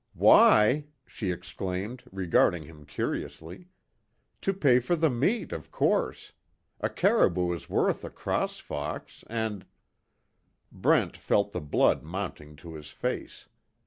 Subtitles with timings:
[0.15, 3.67] "Why!" she exclaimed, regarding him curiously,
[4.41, 6.31] "To pay for the meat, of course.
[6.79, 9.63] A caribou is worth a cross fox, and"
[10.71, 13.45] Brent felt the blood mounting to his face.